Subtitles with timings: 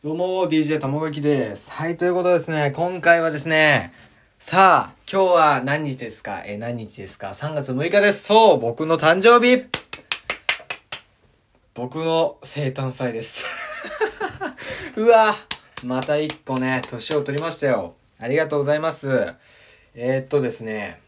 [0.00, 1.72] どうも、DJ たもがきです。
[1.72, 3.92] はい、ということですね、今回はですね、
[4.38, 6.44] さあ、今日は何日ですか？
[6.46, 8.22] え、何日ですか ?3 月6日です。
[8.22, 9.64] そう、僕の誕生日
[11.74, 13.44] 僕の生誕祭です。
[14.94, 15.34] うわ、
[15.82, 17.96] また一個ね、年を取りましたよ。
[18.20, 19.34] ありがとうございます。
[19.96, 21.00] えー、っとですね、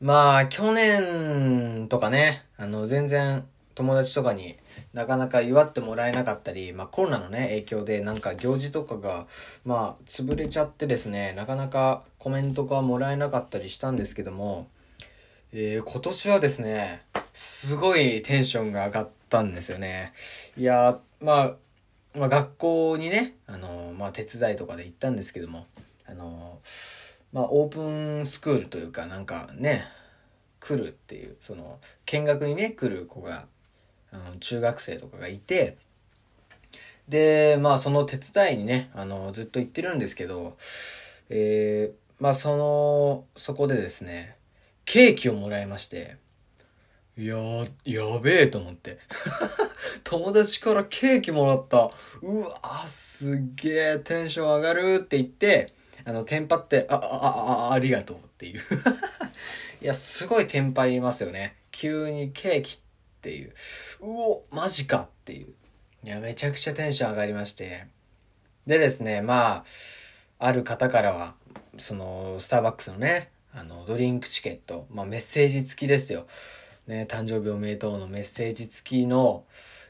[0.00, 4.56] まあ、去年とかね、あの、全然友達とかに
[4.92, 9.26] なかなか祝ってもらえなかったり、まあコロナのね、影響でなんか行事とかが、
[9.64, 14.68] まあ潰れちゃってですね、なかなかコメントがもらえなかったりしたんですけども、
[15.52, 20.12] えー、今年はですね、すごいテンションが上がったんですよね。
[20.56, 21.54] いや、まあ、
[22.16, 25.66] まあ学校にね、あのーまあ手伝いとかで行ったんですけども、
[26.06, 29.82] あのーまあオープンスクールというかなんかね、
[30.64, 33.46] 来るっていう、その、見学にね、来る子が、
[34.40, 35.76] 中学生とかがいて、
[37.08, 40.56] で、まあその手伝いにね、あの、ずっと行ってるんですけど、
[41.28, 44.36] えー、まあその、そこでですね、
[44.84, 46.16] ケーキをもらいまして、
[47.16, 48.98] いやー、やべえと思って。
[50.02, 51.92] 友達からケーキもらった。
[52.22, 58.60] うわー、すげえテンション上がるって言って、あの、テンパって、あ、あ、あ、あ、ありがとうっていう。
[59.80, 61.56] いや、すごいテンパりますよね。
[61.70, 62.80] 急にケーキ
[63.24, 63.54] っていう。
[64.02, 65.46] うお、マジかっていう。
[66.04, 67.86] いや、めちゃくちゃテンション上がりまして。
[68.66, 69.64] でですね、ま
[70.38, 71.34] あ、ある方からは、
[71.78, 76.26] その、スターバックスのね、あの、ドリンクチケット、まあ、メッセージ付きですよ。
[76.86, 79.44] ね、誕生日おめでとうのメッセージ付きの、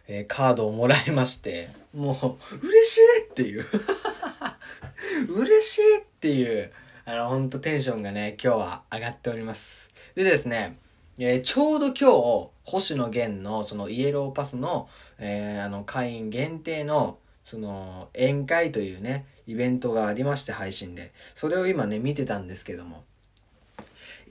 [0.07, 3.67] えーカードをもらいまして、もう、嬉しいっていう。
[5.29, 6.71] 嬉しいっていう、
[7.05, 9.89] あの、ほんとテンションがね、今日は上がっております。
[10.15, 10.77] でですね、
[11.17, 21.13] えーちょうど今日、星野源のそのイエローパスの、えーあの、会員限定の、その、宴会というね、イベントがありまして、配信で。
[21.37, 23.05] それを今ね、見てたんですけども。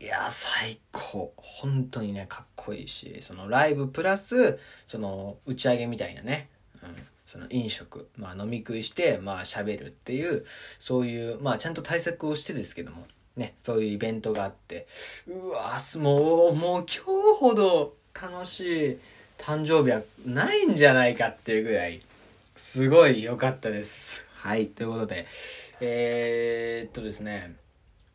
[0.01, 1.33] いや、最高。
[1.37, 6.49] 本当にね、かっこいいし、そのライブプラス、その、打ち上げみたいなね、
[6.83, 10.43] うん、その飲食、まあ飲み食いして、まあ喋るっていう、
[10.79, 14.87] そういう、まあちゃんと対策をしてですけども、ね、そういうイベントがあって、
[15.27, 18.97] うわー、もう、もう今日ほど楽しい
[19.39, 22.01] 誕生日はないんじゃないかっていうぐらい、
[22.55, 24.25] すごい良かったです。
[24.33, 25.25] はい、ということで、
[25.81, 27.55] えー、っとですね、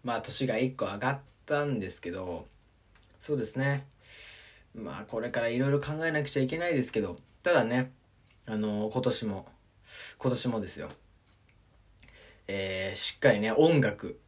[0.04, 2.46] まあ年が1個上がったんですけど、
[3.18, 3.86] そうですね。
[4.74, 7.90] まあこれからいろいろ考えなくちゃいけないですけど、ただね、
[8.46, 9.46] あの今年も、
[10.18, 10.90] 今年もですよ。
[12.46, 14.18] えー、しっかりね、音楽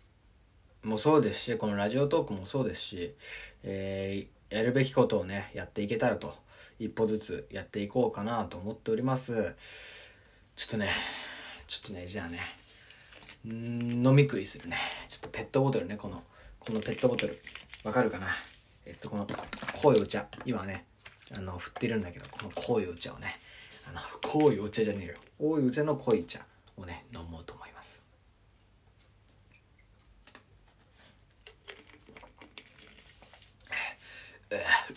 [0.82, 3.14] もそうですし、このラジオトークもそうですし、
[3.62, 6.34] えー、やるべきことをね、やっていけたらと、
[6.78, 9.54] 一歩ずつやっていこうかなと思っております。
[10.56, 10.88] ちょっとね、
[11.66, 12.40] ちょっとね、じゃあね、
[13.46, 14.76] うん飲み食いするね。
[15.08, 16.22] ちょっとペットボトルね、この、
[16.58, 17.40] このペットボトル。
[17.84, 18.28] わかるかな？
[18.86, 19.26] えっと、この
[19.82, 20.26] 濃いお茶。
[20.44, 20.84] 今ね、
[21.36, 23.38] あの、振ってるんだけど、この濃いお茶をね、
[23.88, 25.14] あの、濃いお茶じゃねえよ。
[25.38, 26.40] 濃いお茶の濃い茶
[26.76, 27.59] をね、飲もうと思います。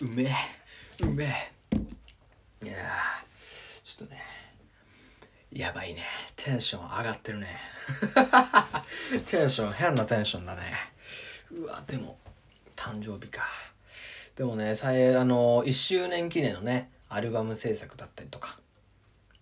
[0.01, 0.27] うめえ、
[1.03, 2.65] うめえ。
[2.65, 2.75] いや
[3.83, 4.21] ちょっとね、
[5.51, 6.03] やばいね。
[6.35, 7.59] テンション上がってるね。
[9.27, 10.61] テンション、変なテンションだね。
[11.51, 12.17] うわ、でも、
[12.75, 13.43] 誕生日か。
[14.35, 18.57] でもね、さえ、あの、1周年記念のね、アルバム制作だったりとか、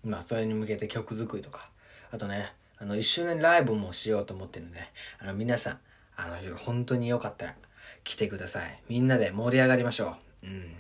[0.04, 1.70] まあ、それに向けて曲作りとか、
[2.12, 5.80] あとね、あの、1周年ライブもしようと思ってるんでね、あの、皆さん、
[6.18, 7.56] あの、本当によかったら、
[8.04, 8.84] 来てください。
[8.90, 10.31] みんなで盛り上がりましょう。
[10.44, 10.76] うん。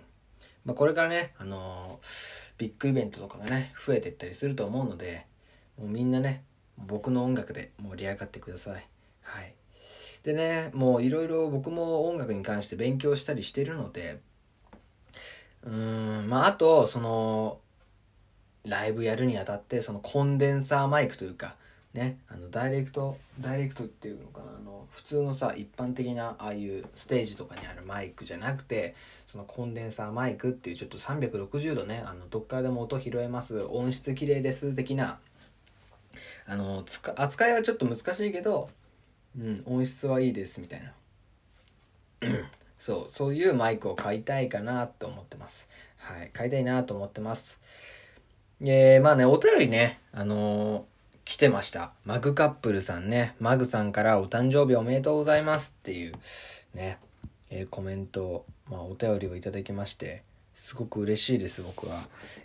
[0.65, 1.99] まあ、これからね、あの
[2.57, 5.25] ビッグイベントとかがね、増えていったりすると思うので、
[5.77, 6.43] もうみんなね、
[6.77, 8.87] 僕の音楽で盛り上がってください。
[9.21, 9.55] はい。
[10.23, 14.19] でね、もういろいろ僕も音楽に関して勉強したりしてるので、
[15.63, 17.59] うーん、まああと、その、
[18.63, 21.55] ライブやるにあたって、そのコンデンサーマイクというか、
[21.93, 28.95] ね、あの、ダイレクト、ダイレクトっていうのかな、あの、普通のさ、一般的な、ああいうステージとかにあるマイクじゃなくて、
[29.27, 35.19] そのコンデンサーマイクっていうちょっと360度ね、あの、どっからでも音拾えます、音質綺麗です、的な、
[36.47, 36.85] あの、
[37.17, 38.69] 扱いはちょっと難しいけど、
[39.37, 40.93] うん、音質はいいです、みたいな。
[42.79, 45.67] そう、そういうマイクを買いたいかなと思ってます。
[45.97, 47.59] はい、買いたいなと思ってます。
[48.61, 50.90] えー、まあね、お便りね、あのー
[51.31, 51.93] 来てました。
[52.03, 56.13] マグカップルさんね、マグさんからお誕生日おめでとうございますっていう、
[56.73, 56.97] ね、
[57.49, 60.23] えーコメント、まあお便りをいただきまして、
[60.53, 61.95] すごく嬉しいです、僕は。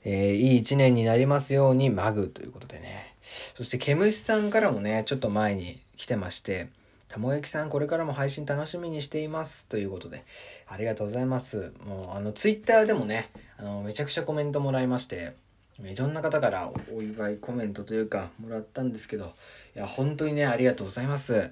[0.04, 3.16] えーいい一年になりますように、マグということでね。
[3.56, 6.68] そして、毛虫さんからもね、ちょっと前に来てまして、
[7.08, 9.66] たもやきさん、これからも配信楽しみにしています。
[9.66, 10.22] ということで、
[10.68, 11.72] ありがとうございます。
[11.84, 15.34] もう、あの、ツイッターでもね、あの、めちゃくちゃコメントもらいまして、
[15.84, 19.34] いろんな方からお祝いコメントというか、もらったんですけど、
[19.74, 21.50] いや、本当にね、ありがとうございます。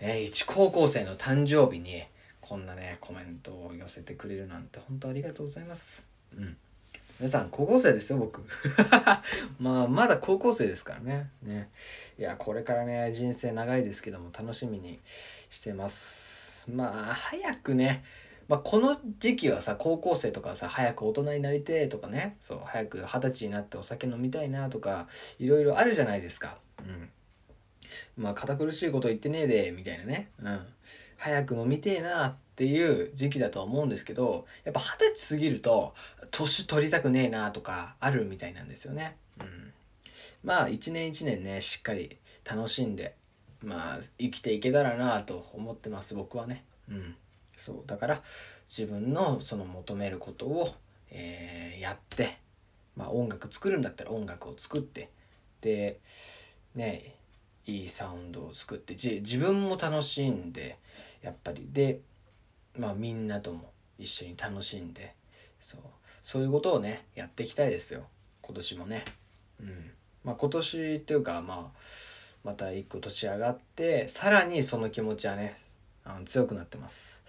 [0.00, 2.02] ね、一高校生の誕生日に、
[2.40, 6.06] こんなね、コメントを寄せてくれるなんて、本当ありがとうございます。
[6.36, 6.56] うん。
[7.18, 8.42] 皆さん、高校生ですよ、僕。
[9.58, 11.30] まあ、まだ高校生ですからね。
[11.42, 11.70] ね。
[12.18, 15.00] いや、これからね、人生長いですけども、楽しみに
[15.48, 16.68] してます。
[16.70, 18.04] まあ、早くね、
[18.52, 25.08] まあ、この時期はさ、高校生とかさ、早く大人になりてとかね、そう、早く二十歳になってお酒飲みたいなとか、
[25.38, 26.58] いろいろあるじゃないですか。
[26.80, 27.08] うん。
[28.22, 30.28] まあ、堅苦しいこと言ってねえで、みたいなね。
[30.42, 30.66] うん。
[31.16, 35.94] 早く飲みてえなっていう時期だとは思うんですけど、やっぱ二十歳過ぎると、
[36.30, 39.16] 年取りたくねえなとか、あるみたいなんですよね。
[39.40, 39.72] うん。
[40.44, 43.14] まあ、一年一年ね、しっかり楽しんで、
[43.62, 46.66] まあ、生きていけたらなと思ってます、僕はね。
[46.90, 47.16] うん。
[47.62, 47.76] そう。
[47.86, 48.22] だから、
[48.68, 50.74] 自分のその求めることを、
[51.10, 52.38] えーやって、
[52.96, 55.10] まあ、音楽作るんだったら音楽を作って、
[55.60, 55.98] で、
[56.76, 57.16] ね、
[57.66, 60.78] いいサウンドを作って、自分も楽しんで、
[61.22, 62.00] やっぱり、で、
[62.78, 65.14] まあ、みんなとも一緒に楽しんで、
[65.58, 65.80] そう。
[66.22, 68.06] そういうことをね、やっていきたいですよ。
[68.40, 69.04] 今年もね。
[69.60, 69.90] うん。
[70.24, 71.78] まあ、今年っていうか、まあ、
[72.44, 75.56] また一個年上がって、さらにその気持ちはね、
[76.04, 77.22] あの強くなってます。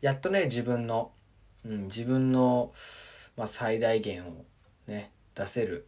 [0.00, 1.10] やっとね、自分の、
[1.64, 2.72] うん、自分の、
[3.36, 4.44] まあ、最大限を
[4.86, 5.86] ね、出せる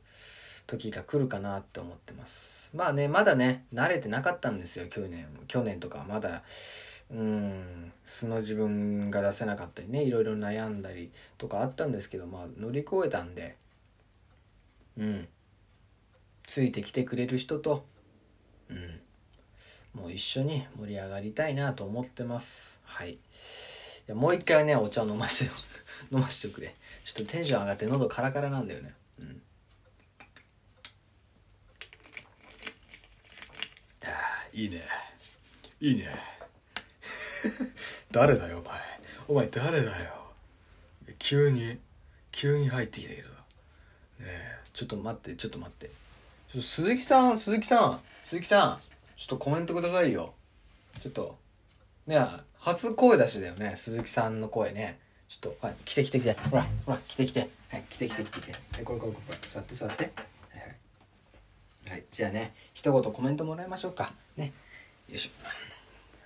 [0.66, 2.70] 時が来るかなって思ってます。
[2.75, 5.26] まあね、まだね、慣れてなかったんですよ、去年。
[5.48, 6.42] 去年とかまだ、
[7.10, 13.56] うん、素の自分が出せなかったりね、いろいろ悩んだりとかあったんですけど、まあ乗り越えたんで、
[14.96, 15.28] うん。
[16.46, 17.84] ついてきてくれる人と、
[19.94, 22.78] もう一緒に盛り上がりたいなと思ってます。
[22.84, 23.12] はい。
[23.12, 23.19] い
[24.06, 25.52] やもう一回ね、お茶を飲ましてよ。
[26.12, 26.75] 飲ましてくれ。
[27.04, 28.94] ちょっとテンション上がって喉カラカラなんだよね。
[29.19, 29.42] うん。
[34.04, 34.08] あ
[34.52, 34.82] いいね。
[35.81, 36.14] いいね。
[38.10, 38.81] 誰だよ、お前。
[39.28, 40.32] お前誰だよ。
[41.19, 41.78] 急に、
[42.32, 43.28] 急に入ってきたけど。
[43.28, 43.37] ね
[44.20, 45.90] え、ちょっと待って、ちょっと待って。
[46.60, 48.89] 鈴木さん、鈴木さん、鈴木さん、
[49.20, 50.32] ちょっとコメントくださいよ。
[51.02, 51.37] ちょっと、
[52.06, 52.19] ね、
[52.58, 54.99] 初声出しだよね、鈴木さんの声ね。
[55.28, 56.32] ちょっと、はい、来て来て来て。
[56.49, 57.50] ほら、ほら、来て来て。
[57.69, 58.52] はい、来て来て来て来て。
[58.52, 60.05] はい、これこれこれ、座って座って。
[60.05, 60.08] は
[61.88, 61.90] い。
[61.90, 64.14] はい、じゃあね、一言コメントもらいましょうか。
[64.38, 64.55] ね。
[65.06, 65.31] よいしょ。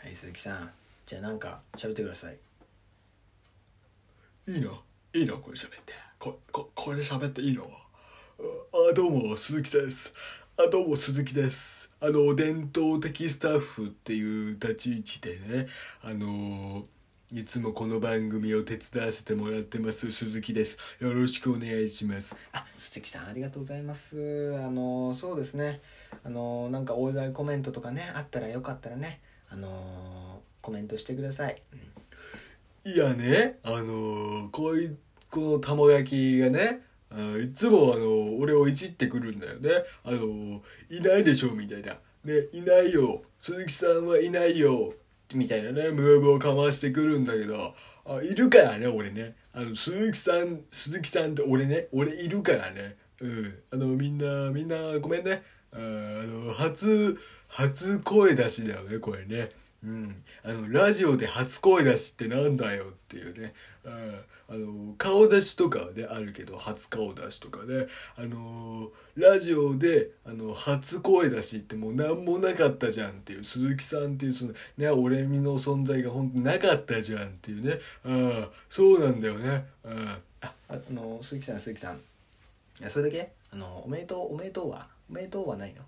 [0.04, 0.70] はい、鈴木さん。
[1.04, 2.38] じゃあなんか喋ってください。
[4.46, 4.80] いいの？
[5.12, 5.38] いいの？
[5.38, 5.94] これ喋って。
[6.20, 7.64] こ、こ、これ喋っていいの？
[7.64, 10.14] あ、どうも、鈴木です。
[10.56, 11.83] あ、どうも、鈴木です。
[12.06, 15.68] あの、伝統的スタッフっていう立ち位置でね、
[16.02, 16.84] あの
[17.32, 20.98] いつもこの番組を手伝わせてもらってます、鈴木です。
[21.00, 22.36] よろしくお願いします。
[22.52, 24.54] あ、鈴木さんありがとうございます。
[24.62, 25.80] あの、そうですね。
[26.24, 31.62] あの、なんかお祝いコメントとかね、あったらよかったらね、あの、コメントしてください。
[31.72, 31.80] うん
[32.86, 34.98] いやね、あのこういう、
[35.30, 36.82] このたも焼きがね、
[37.16, 39.70] あいつもあの、俺をいじってくるんだよね。
[40.04, 41.96] あのいないでしょみたいな。
[42.24, 43.22] ね、いないよ。
[43.38, 44.94] 鈴木さんはいないよ。
[45.34, 47.74] みたいなね、ムーブをかましてくるんだけど、
[48.06, 49.34] あいるからね、俺ね。
[49.52, 52.96] あの、鈴木さん、鈴木さんって俺ね、俺いるからね。
[53.20, 53.54] うん。
[53.72, 55.42] あの、みんな、みんな、ごめんね。
[55.72, 57.18] ああの、初、
[57.48, 59.50] 初声出しだよね、これね。
[59.84, 60.24] うん。
[60.42, 63.52] あの、ラジオで初声出しってなんだよっていうね。
[63.84, 63.92] うん。
[64.46, 67.86] あの、顔出しとかはね、あるけど、初顔出しとかね。
[68.16, 77.78] あの、ラジオで、あの、初声出しってもう何もなかったじゃんっていう、鈴木さんっていう、その、ね、俺みの存在が本当になかったじゃんっていうね。
[78.04, 79.66] ああ、そうなんだよね。
[79.84, 80.46] ああ。
[80.46, 81.96] あ、あの、鈴木さん、鈴木さん。
[81.96, 83.32] いや、それだけ？
[83.50, 84.88] あの、おめでとう、おめでとうは？
[85.10, 85.82] おめでとうはないの？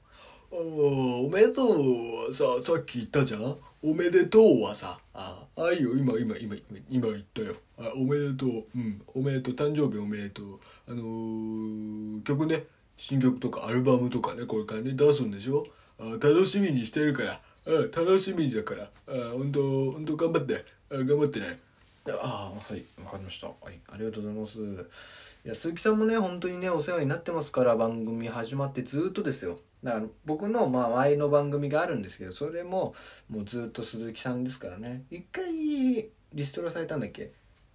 [0.51, 3.57] おめでとうはさ、さっき言ったじゃん？
[3.83, 6.57] おめでとうはさ、あ、あいよ、今、今、今、
[6.89, 7.55] 今言ったよ。
[7.79, 8.65] あ、おめでとう。
[8.75, 9.55] うん、おめでとう。
[9.55, 10.61] 誕生日おめでとう。
[10.89, 12.65] あのー、曲ね、
[12.97, 15.67] 新曲とかアルバムとかね、これからね、出すんでしょ？
[15.99, 17.41] あ楽しみにしてるから。
[17.67, 18.85] うん、楽しみだから。
[18.85, 18.89] あ、
[19.33, 20.65] ほんと、ほんと頑張って。
[20.91, 21.59] あ頑張ってね。
[22.13, 23.49] ああはいわかりました。
[23.49, 24.59] はいありがとうございます。
[25.45, 29.61] いや鈴木さんもね本当にねお世話になってますから番組始まってずっとですよ。
[29.83, 32.95] だから僕のまあ前の番組があるんですけどそれも
[33.29, 35.05] もうずっと鈴木さんですからね。
[35.11, 35.53] 一回
[36.33, 37.33] リストラされたんだっけ？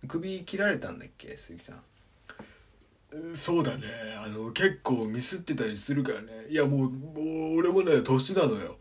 [0.07, 1.37] 首切られたんだっけ？
[1.37, 1.81] 鈴木さん。
[3.35, 3.83] そうだね。
[4.25, 6.47] あの結構ミスってたりするからね。
[6.49, 7.21] いやもうも
[7.55, 8.77] う俺もね年なのよ。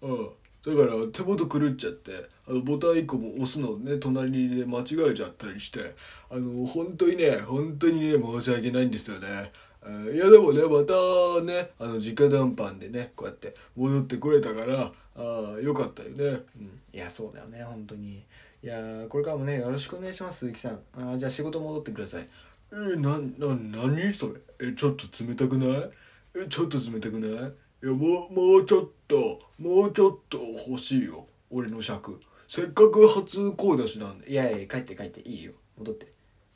[0.00, 0.30] うん。
[0.64, 2.12] だから手元狂っちゃって
[2.48, 5.94] あのボタン1個も押すのね隣で間違えちゃったりして
[6.30, 9.50] あの本当にね本当にね申し訳ないんですよね。
[9.84, 10.94] あいやでもねまた
[11.42, 16.24] ねあの直談判でねこうやって戻ってこれたからあよかったよね、
[16.56, 16.80] うん。
[16.92, 18.24] いやそうだよね本当に。
[18.62, 20.78] いやーこれからもねよろしくお願いします鈴木さん。
[20.94, 22.28] あーじゃあ仕事戻ってください。
[22.72, 24.28] えなな何そ
[24.60, 24.68] れ？
[24.68, 25.90] えちょっと冷たくない？
[26.36, 27.52] えちょっと冷たくない？
[27.82, 31.26] いやもうもうちょっともうちょっと欲しいよ。
[31.50, 32.20] 俺の尺。
[32.46, 34.30] せっかく初声出しなんで。
[34.30, 35.52] いやいや帰って帰っていいよ。
[35.76, 36.06] 戻って。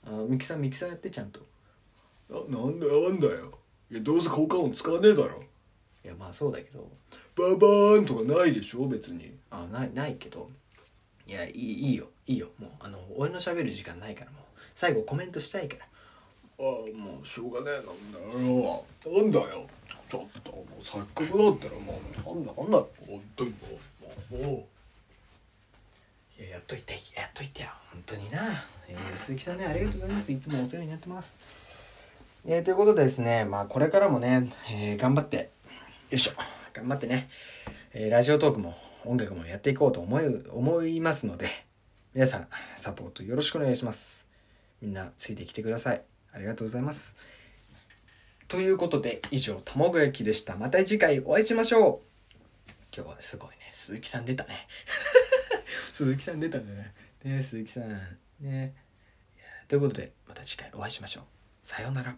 [0.05, 1.41] あーミキサーミキサーやってちゃんと。
[2.31, 3.59] ななんだなんだよ。
[3.91, 5.43] いやどうせ効果音使わねえだろ。
[6.05, 6.89] いやまあそうだけど。
[7.35, 9.33] ババーンとかないでしょ別に。
[9.51, 10.49] あないないけど。
[11.27, 12.09] いやいいいいよ。
[12.29, 12.51] いいよ。
[12.61, 14.43] もうあの俺の喋る時間ないからもう。
[14.77, 15.87] 最後コメントしたいから。
[16.59, 16.65] ああ
[16.97, 19.67] もうしょうがねえなんだよなんだよ
[21.05, 22.01] ちょっともうせっかくだったらも
[22.33, 23.57] うなんだなんだ本当にも
[24.33, 24.67] うも
[26.39, 27.69] ういややっといてやっといてよ。
[27.93, 28.41] 本当にな、
[28.89, 30.33] えー鈴木さんねありがとうございます。
[30.33, 31.39] いつもお世話になってます。
[32.45, 35.37] えーということでですねまあこれからもね、えー頑張って。
[35.37, 35.43] よ
[36.13, 36.33] いしょ。
[36.75, 37.29] 頑張ってね、
[37.95, 41.49] えーラジオトークも音楽もやっていこうと思い思いますので
[42.13, 44.27] 皆さんサポートよろしくお願いします。
[44.83, 46.03] みんなついてきてください。
[46.33, 47.17] ありがとうございます。
[48.49, 50.57] ということで以上卵焼きでした。
[50.57, 52.01] また次回お会いしましょ
[52.69, 52.73] う。
[52.95, 53.57] 今日はすごいね。
[53.73, 54.67] 鈴木さん出たね。
[55.93, 56.95] 鈴木さん出たね。
[57.25, 58.19] ね鈴木さん。
[58.41, 58.75] ね。
[59.69, 61.25] ということでまた次回お会いしましょう。
[61.63, 62.17] さようなら。